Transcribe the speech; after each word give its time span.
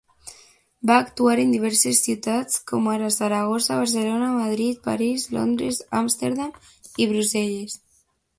Va 0.91 0.93
actuar 1.01 1.33
en 1.41 1.51
diverses 1.55 1.99
ciutats 2.07 2.57
com 2.71 2.87
ara 2.93 3.11
Saragossa, 3.17 3.77
Barcelona, 3.83 4.31
Madrid, 4.39 4.81
París, 4.89 5.27
Londres, 5.37 5.83
Amsterdam 6.01 6.59
i 7.07 7.09
Brussel·les. 7.15 7.79